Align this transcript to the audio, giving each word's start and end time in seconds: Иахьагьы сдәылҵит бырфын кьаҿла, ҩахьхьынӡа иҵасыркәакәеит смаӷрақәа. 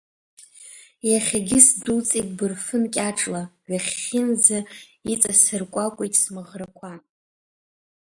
Иахьагьы 1.09 1.59
сдәылҵит 1.67 2.27
бырфын 2.37 2.83
кьаҿла, 2.93 3.43
ҩахьхьынӡа 3.69 4.59
иҵасыркәакәеит 5.13 6.13
смаӷрақәа. 6.21 6.91